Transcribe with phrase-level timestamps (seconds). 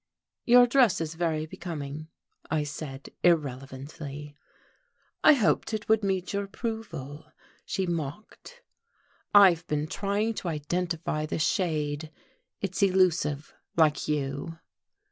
[0.45, 2.07] "Your dress is very becoming,"
[2.49, 4.35] I said irrelevantly.
[5.23, 7.27] "I hoped it would meet your approval,"
[7.67, 8.63] she mocked.
[9.35, 12.09] "I've been trying to identify the shade.
[12.61, 14.57] It's elusive like you."